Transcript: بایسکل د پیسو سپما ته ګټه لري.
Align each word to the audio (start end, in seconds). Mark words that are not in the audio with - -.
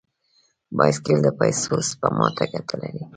بایسکل 0.77 1.17
د 1.23 1.27
پیسو 1.39 1.73
سپما 1.89 2.27
ته 2.37 2.43
ګټه 2.53 2.75
لري. 2.81 3.03